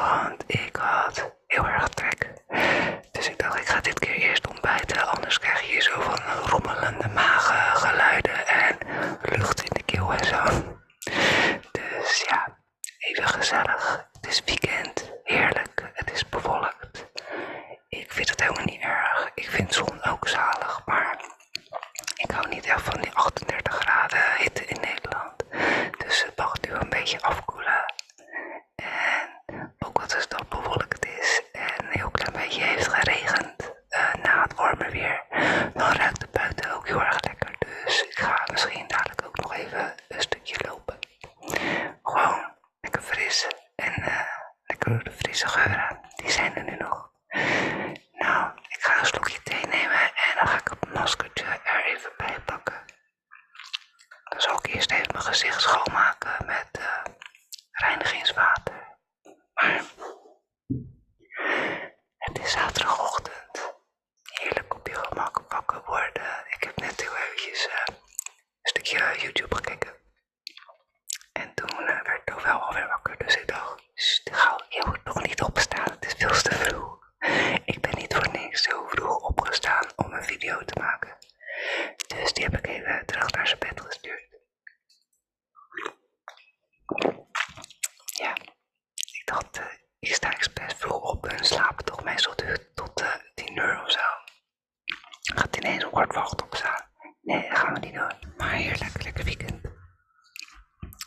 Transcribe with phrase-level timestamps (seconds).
[0.00, 2.32] want ik had heel erg trek.
[3.12, 6.18] Dus ik dacht, ik ga dit keer eerst ontbijten, anders krijg je hier zo van
[6.26, 7.67] een rommelende magen
[46.80, 47.10] noch.
[95.68, 96.84] en zo kort op staan.
[97.22, 98.32] Nee, dat gaan we niet doen.
[98.36, 99.60] Maar heerlijk, lekker weekend.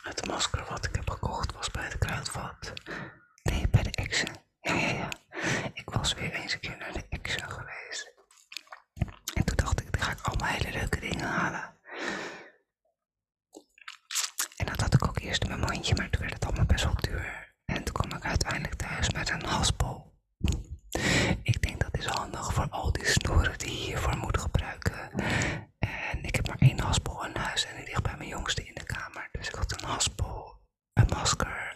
[0.03, 2.73] Het masker wat ik heb gekocht was bij de kruidvat.
[3.44, 4.35] Nee, bij de Action.
[4.61, 5.07] Ja, ja, ja.
[5.73, 8.13] Ik was weer eens een keer naar de Action geweest.
[9.33, 11.79] En toen dacht ik, dan ga ik allemaal hele leuke dingen halen.
[14.57, 16.83] En dat had ik ook eerst in mijn mandje, maar toen werd het allemaal best
[16.83, 17.53] wel duur.
[17.66, 20.10] En toen kwam ik uiteindelijk thuis met een haspel
[22.30, 25.12] voor al die snoeren die je hiervoor moet gebruiken.
[25.80, 28.74] En ik heb maar één haspel in huis en die ligt bij mijn jongste in
[28.74, 29.30] de kamer.
[29.32, 30.59] Dus ik had een haspel,
[30.94, 31.71] een masker,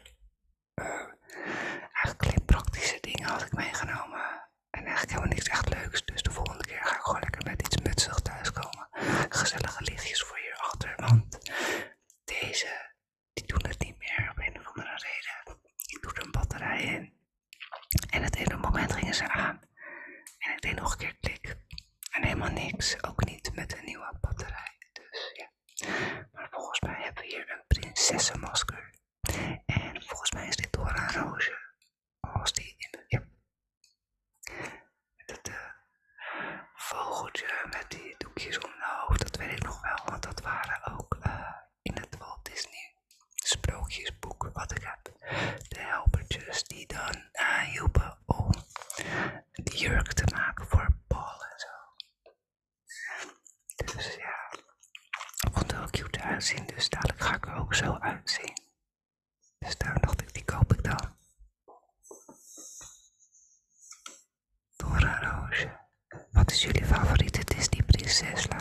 [68.16, 68.55] все.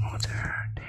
[0.00, 0.79] Modern.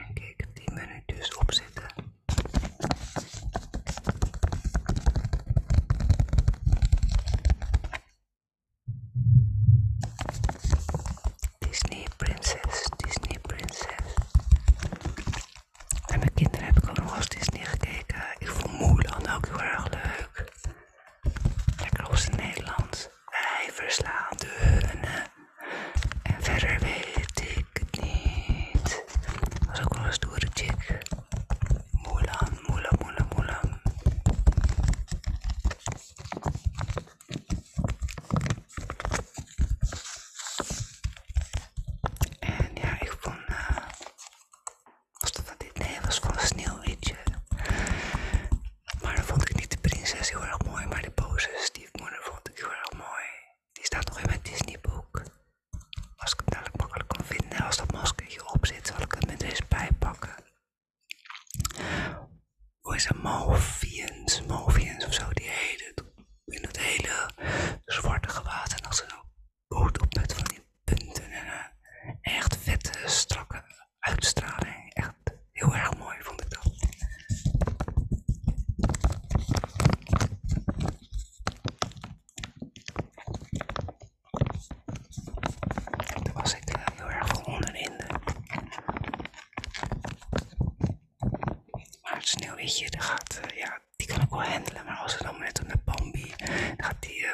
[92.61, 94.85] weet je, dat gaat, eh, ja, die kan ik wel handelen.
[94.85, 97.31] Maar als ze dan met Bambi, dan gaat die, eh,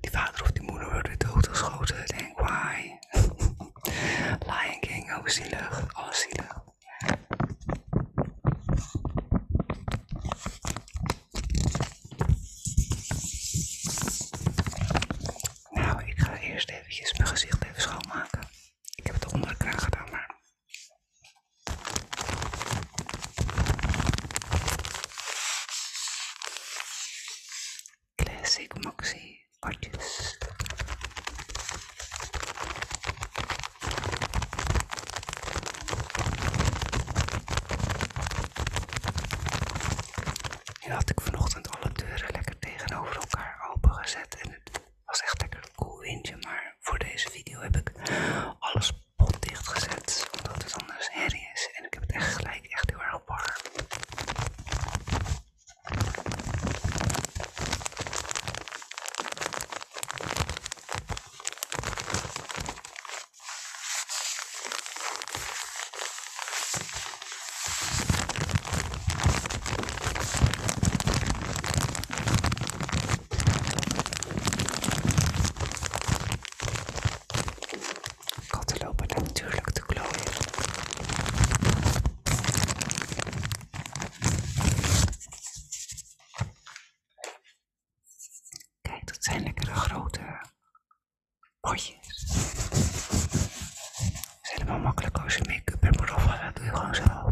[0.00, 2.06] die vader of die moeder weer doodgeschoten.
[2.06, 2.98] Denk, why?
[4.50, 6.51] Lion King, ook zielig, zielig.
[94.62, 97.31] helemaal makkelijk als je make-up en proef, dat doe je gewoon zo.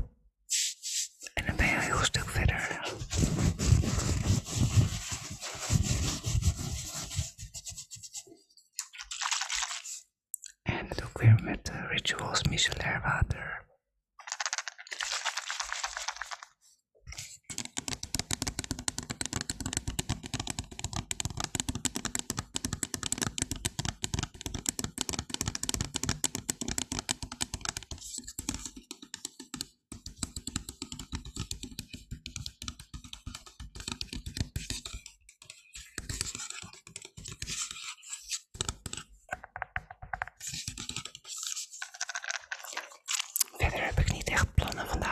[44.70, 45.09] ような。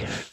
[0.00, 0.29] care.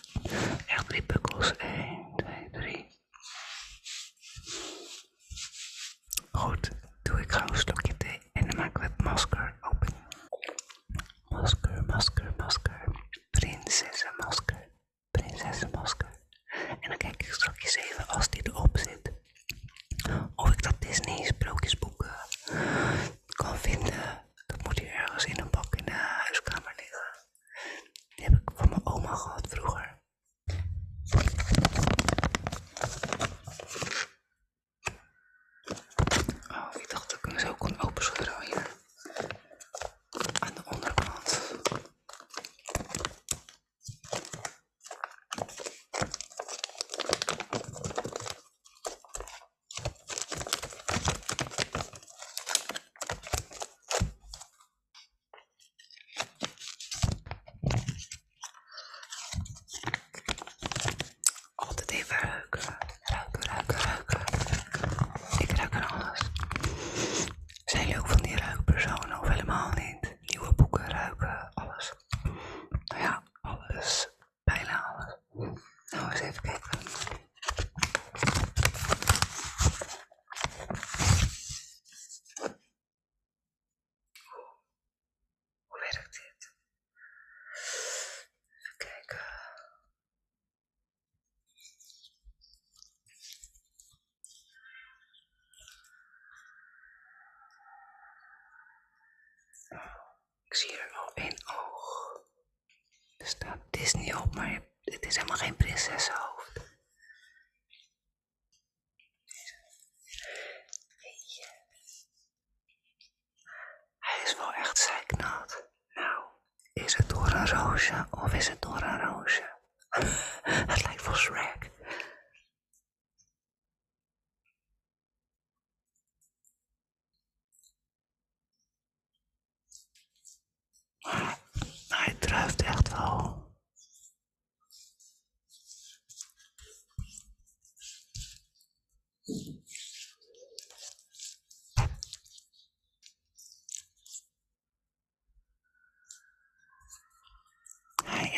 [104.37, 106.11] maar het is helemaal geen prinses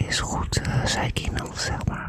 [0.10, 2.09] is goed, eh, zei ik in zeg maar.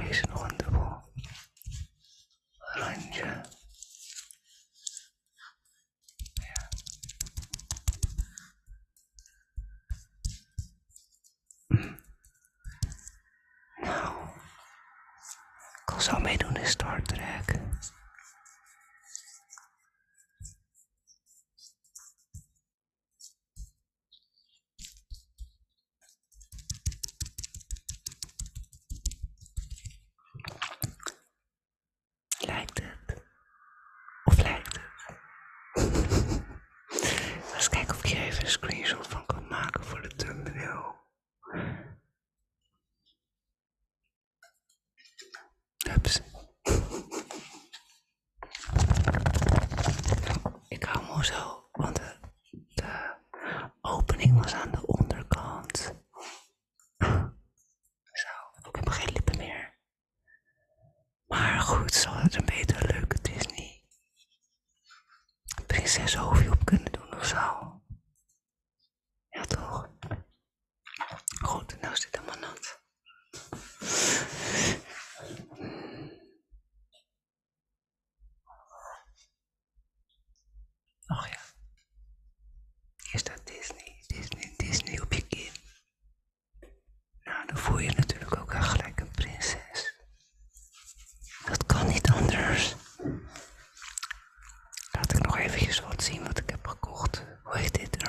[0.00, 0.56] nice on
[51.20, 52.09] Bonjour, bonjour.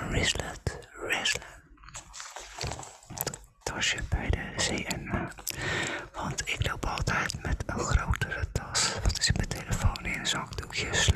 [0.10, 1.38] Rislet Een
[3.64, 5.10] Tasje bij de CN.
[5.12, 5.22] Eh,
[6.14, 8.94] want ik loop altijd met een grotere tas.
[9.04, 10.26] Wat is mijn telefoon in?
[10.26, 11.12] Zakdoekjes.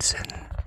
[0.00, 0.59] and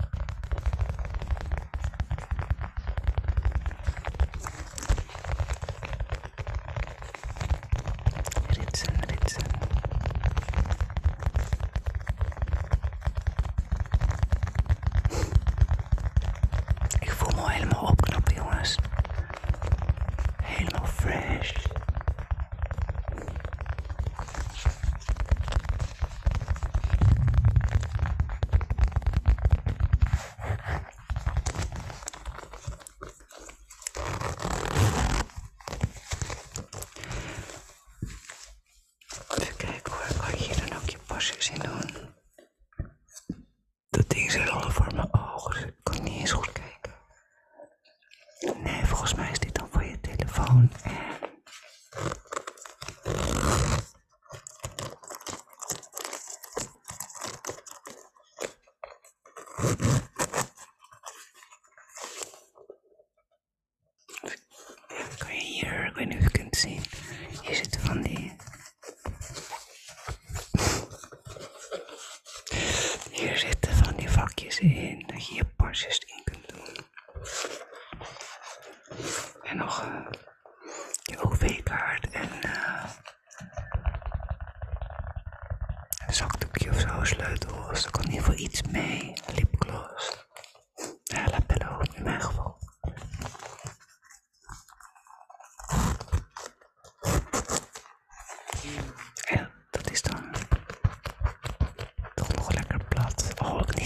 [50.54, 50.70] on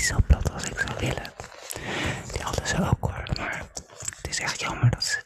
[0.08, 1.32] zo plat als ik zou willen.
[2.32, 3.62] Die hadden ze ook hoor, maar
[4.16, 5.20] het is echt jammer dat ze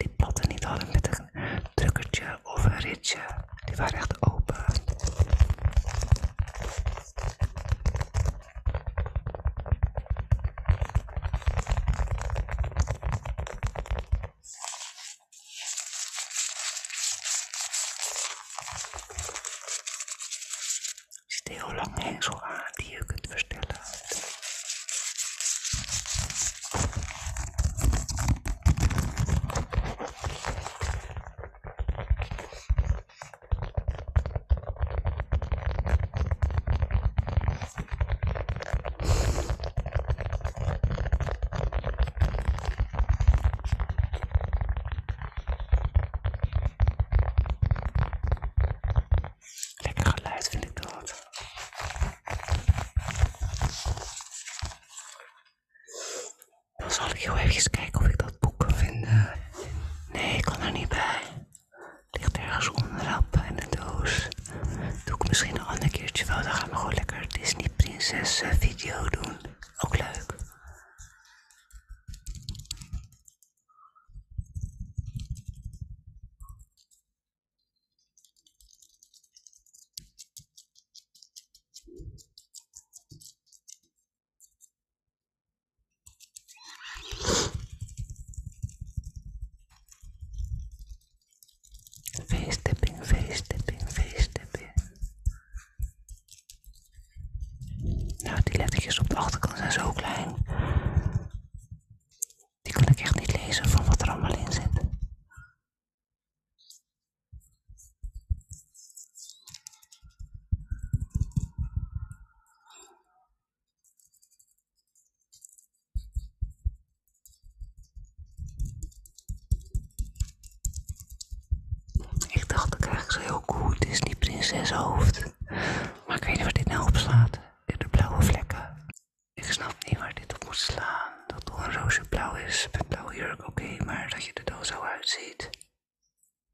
[135.07, 135.51] Ziet.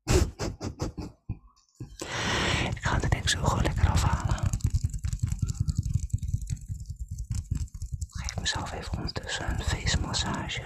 [2.71, 4.51] Ik ga de ding zo gewoon lekker afhalen.
[8.11, 10.63] Geef mezelf even ondertussen een feestmassage.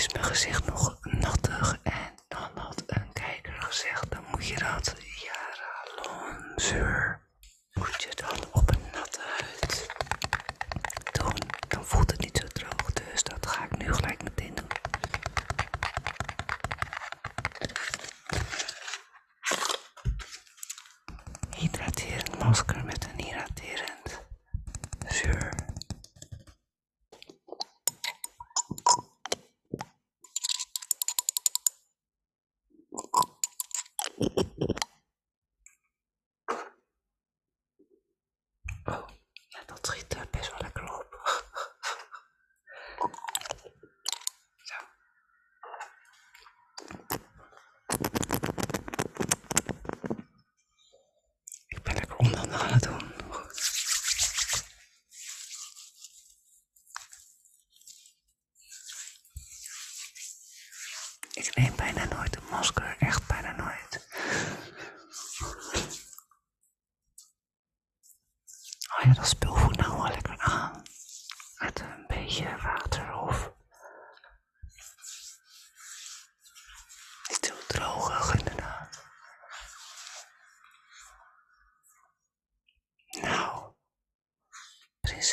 [0.00, 1.78] is mijn gezicht nog nattig.
[1.82, 5.84] En dan had een kijker gezegd, dan moet je dat Jara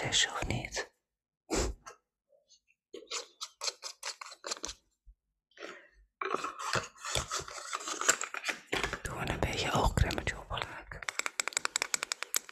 [0.04, 0.92] of niet?
[9.02, 10.66] Doe een beetje oogkremmetje op.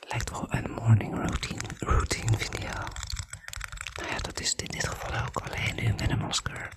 [0.08, 2.70] Lijkt wel een morning routine, routine video.
[3.96, 6.70] Nou ja, dat is in dit geval ook alleen nu met een masker.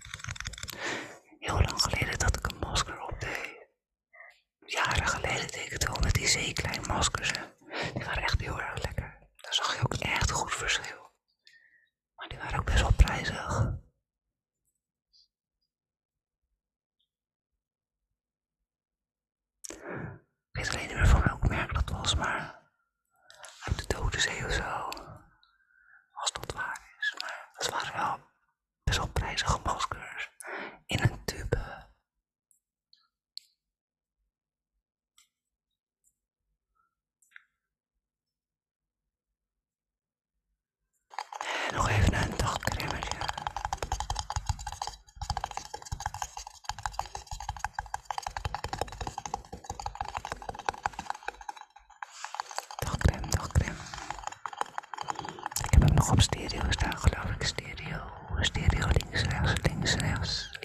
[56.10, 57.46] op stereo staan, geloof ik.
[57.46, 58.00] Stereo,
[58.40, 60.57] stereo links, rechts, links, rechts.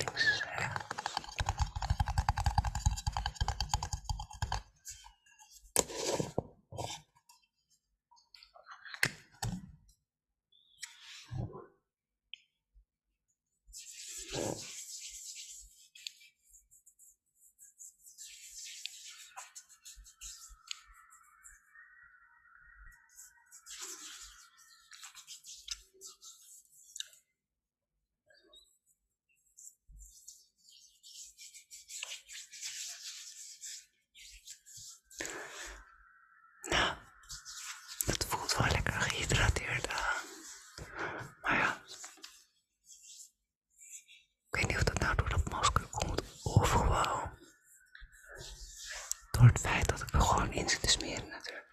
[51.03, 51.71] meer natuurlijk.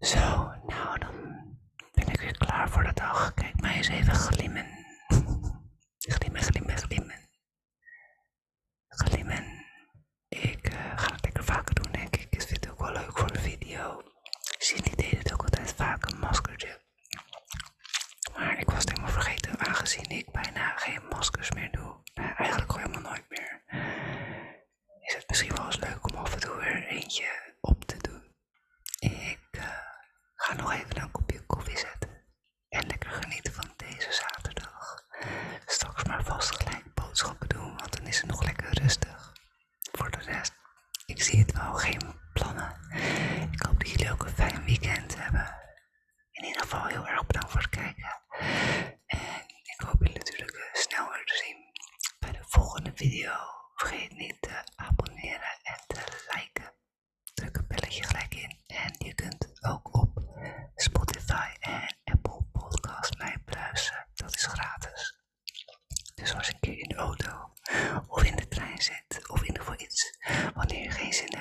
[0.00, 0.18] Zo,
[0.66, 1.58] nou dan
[1.92, 3.45] ben ik weer klaar voor de dag.
[3.76, 4.64] هاي جايبة خلي من
[44.48, 45.54] fijn weekend hebben.
[46.32, 48.20] In ieder geval heel erg bedankt voor het kijken.
[49.06, 51.56] En ik hoop jullie natuurlijk eh, snel weer te zien
[52.18, 53.32] bij de volgende video.
[53.74, 56.72] Vergeet niet te abonneren en te liken.
[57.34, 58.60] Druk een belletje gelijk in.
[58.66, 60.20] En je kunt ook op
[60.74, 64.06] Spotify en Apple Podcast mij beluisteren.
[64.14, 65.20] Dat is gratis.
[66.14, 67.52] Dus als ik een keer in de auto
[68.08, 70.18] of in de trein zit of in ieder geval iets
[70.54, 71.35] wanneer je geen zin